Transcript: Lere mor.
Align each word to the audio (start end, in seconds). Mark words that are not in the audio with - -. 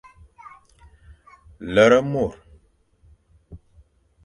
Lere 1.73 2.01
mor. 2.01 2.33